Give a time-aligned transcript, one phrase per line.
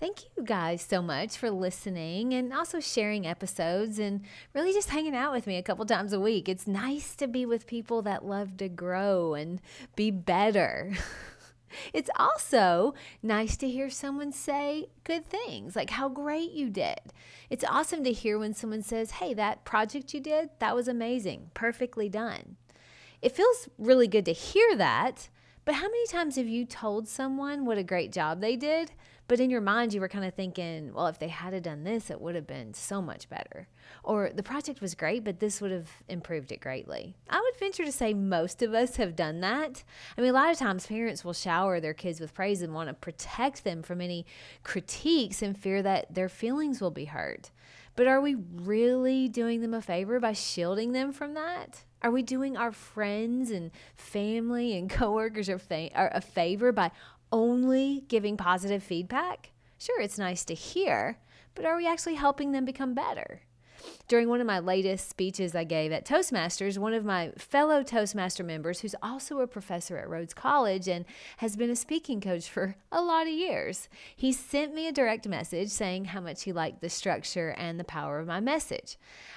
[0.00, 4.20] Thank you guys so much for listening and also sharing episodes and
[4.54, 6.48] really just hanging out with me a couple times a week.
[6.48, 9.60] It's nice to be with people that love to grow and
[9.96, 10.92] be better.
[11.92, 16.98] It's also nice to hear someone say good things, like how great you did.
[17.50, 21.50] It's awesome to hear when someone says, Hey, that project you did, that was amazing,
[21.52, 22.56] perfectly done.
[23.20, 25.28] It feels really good to hear that,
[25.66, 28.92] but how many times have you told someone what a great job they did,
[29.28, 32.10] but in your mind, you were kind of thinking, well, if they had done this,
[32.10, 33.68] it would have been so much better.
[34.02, 37.14] Or the project was great, but this would have improved it greatly.
[37.28, 39.84] I would venture to say most of us have done that.
[40.16, 42.88] I mean, a lot of times parents will shower their kids with praise and want
[42.88, 44.24] to protect them from any
[44.62, 47.50] critiques and fear that their feelings will be hurt.
[47.96, 51.84] But are we really doing them a favor by shielding them from that?
[52.00, 55.58] Are we doing our friends and family and coworkers a
[56.20, 56.92] favor by
[57.32, 59.50] only giving positive feedback?
[59.78, 61.18] Sure, it's nice to hear,
[61.54, 63.42] but are we actually helping them become better?
[64.08, 68.42] During one of my latest speeches I gave at Toastmasters, one of my fellow Toastmaster
[68.42, 71.04] members, who's also a professor at Rhodes College and
[71.38, 75.28] has been a speaking coach for a lot of years, he sent me a direct
[75.28, 78.96] message saying how much he liked the structure and the power of my message.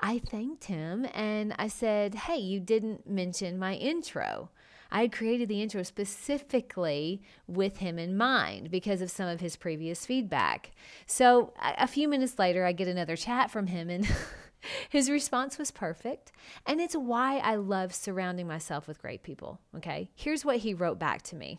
[0.00, 4.50] I thanked him and I said, Hey, you didn't mention my intro.
[4.92, 9.56] I had created the intro specifically with him in mind because of some of his
[9.56, 10.72] previous feedback.
[11.06, 14.06] So a few minutes later, I get another chat from him, and
[14.90, 16.30] his response was perfect.
[16.66, 19.60] And it's why I love surrounding myself with great people.
[19.78, 20.10] Okay.
[20.14, 21.58] Here's what he wrote back to me.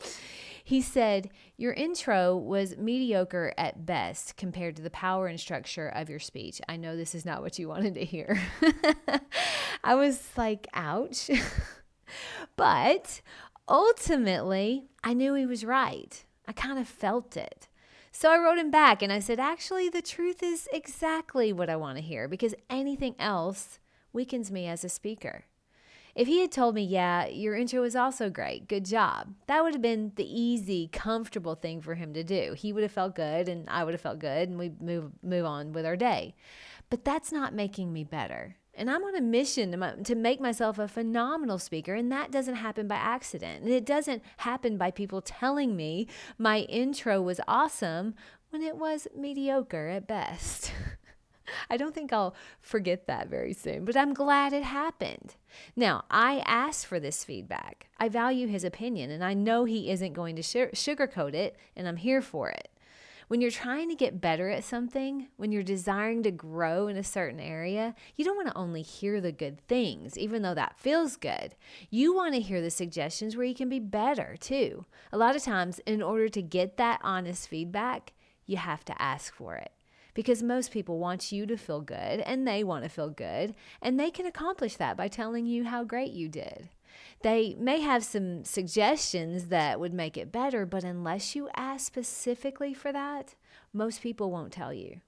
[0.66, 6.08] He said, Your intro was mediocre at best compared to the power and structure of
[6.08, 6.58] your speech.
[6.66, 8.40] I know this is not what you wanted to hear.
[9.84, 11.30] I was like, ouch.
[12.56, 13.20] But
[13.68, 16.24] ultimately, I knew he was right.
[16.46, 17.68] I kind of felt it.
[18.12, 21.76] So I wrote him back and I said, actually, the truth is exactly what I
[21.76, 23.80] want to hear because anything else
[24.12, 25.46] weakens me as a speaker.
[26.14, 29.74] If he had told me, yeah, your intro was also great, good job, that would
[29.74, 32.54] have been the easy, comfortable thing for him to do.
[32.56, 35.44] He would have felt good and I would have felt good and we'd move, move
[35.44, 36.36] on with our day.
[36.90, 38.56] But that's not making me better.
[38.76, 41.94] And I'm on a mission to, to make myself a phenomenal speaker.
[41.94, 43.64] And that doesn't happen by accident.
[43.64, 46.08] And it doesn't happen by people telling me
[46.38, 48.14] my intro was awesome
[48.50, 50.72] when it was mediocre at best.
[51.70, 55.36] I don't think I'll forget that very soon, but I'm glad it happened.
[55.76, 57.88] Now, I asked for this feedback.
[57.98, 61.96] I value his opinion, and I know he isn't going to sugarcoat it, and I'm
[61.96, 62.68] here for it.
[63.28, 67.02] When you're trying to get better at something, when you're desiring to grow in a
[67.04, 71.16] certain area, you don't want to only hear the good things, even though that feels
[71.16, 71.54] good.
[71.90, 74.84] You want to hear the suggestions where you can be better too.
[75.12, 78.12] A lot of times, in order to get that honest feedback,
[78.46, 79.72] you have to ask for it
[80.14, 83.98] because most people want you to feel good and they want to feel good, and
[83.98, 86.68] they can accomplish that by telling you how great you did.
[87.22, 92.74] They may have some suggestions that would make it better, but unless you ask specifically
[92.74, 93.34] for that,
[93.72, 95.00] most people won't tell you.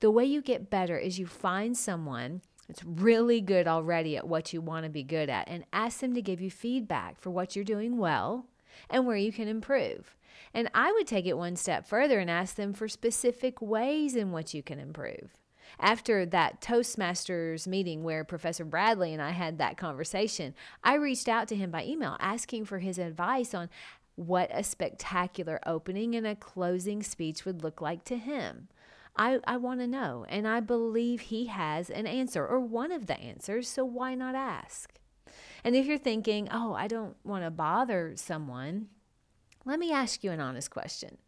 [0.00, 4.52] The way you get better is you find someone that's really good already at what
[4.52, 7.54] you want to be good at and ask them to give you feedback for what
[7.54, 8.46] you're doing well
[8.88, 10.16] and where you can improve.
[10.54, 14.32] And I would take it one step further and ask them for specific ways in
[14.32, 15.36] which you can improve
[15.80, 21.48] after that Toastmasters meeting where Professor Bradley and I had that conversation, I reached out
[21.48, 23.68] to him by email asking for his advice on
[24.16, 28.68] what a spectacular opening and a closing speech would look like to him.
[29.16, 33.06] I, I want to know, and I believe he has an answer or one of
[33.06, 34.94] the answers, so why not ask?
[35.64, 38.88] And if you're thinking, oh, I don't want to bother someone,
[39.64, 41.18] let me ask you an honest question.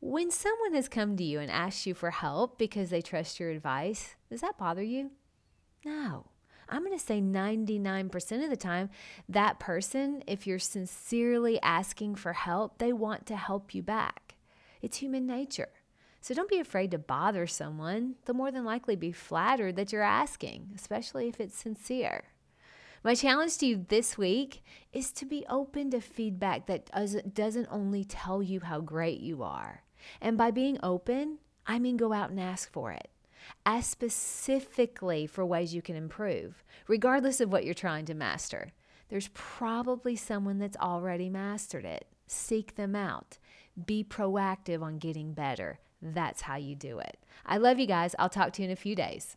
[0.00, 3.50] When someone has come to you and asked you for help because they trust your
[3.50, 5.12] advice, does that bother you?
[5.84, 6.26] No.
[6.68, 8.88] I'm going to say 99% of the time,
[9.28, 14.36] that person, if you're sincerely asking for help, they want to help you back.
[14.80, 15.68] It's human nature.
[16.20, 18.14] So don't be afraid to bother someone.
[18.24, 22.24] They'll more than likely be flattered that you're asking, especially if it's sincere.
[23.04, 24.62] My challenge to you this week
[24.92, 26.88] is to be open to feedback that
[27.34, 29.82] doesn't only tell you how great you are,
[30.20, 33.08] and by being open, I mean, go out and ask for it.
[33.66, 38.70] Ask specifically for ways you can improve, regardless of what you're trying to master.
[39.08, 42.06] There's probably someone that's already mastered it.
[42.28, 43.38] Seek them out.
[43.84, 45.80] Be proactive on getting better.
[46.00, 47.18] That's how you do it.
[47.44, 48.14] I love you guys.
[48.18, 49.36] I'll talk to you in a few days.